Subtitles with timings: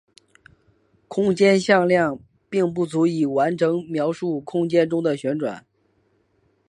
[1.07, 2.17] 空间向量
[2.49, 5.67] 并不足以完整描述空间中的旋转。